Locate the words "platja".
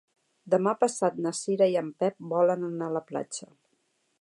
3.13-3.51